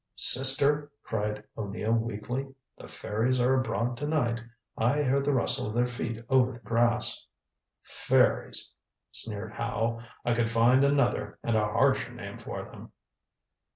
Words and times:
"Sister," 0.15 0.89
cried 1.03 1.43
O'Neill 1.55 1.91
weakly, 1.93 2.55
"the 2.75 2.87
fairies 2.87 3.39
are 3.39 3.53
abroad 3.53 3.97
to 3.97 4.07
night. 4.07 4.41
I 4.75 5.03
hear 5.03 5.19
the 5.21 5.31
rustle 5.31 5.67
of 5.69 5.75
their 5.75 5.85
feet 5.85 6.25
over 6.27 6.53
the 6.53 6.57
grass." 6.57 7.27
"Fairies," 7.83 8.73
sneered 9.11 9.53
Howe. 9.53 10.01
"I 10.25 10.33
could 10.33 10.49
find 10.49 10.83
another 10.83 11.37
and 11.43 11.55
a 11.55 11.63
harsher 11.65 12.11
name 12.11 12.39
for 12.39 12.63
them." 12.63 12.91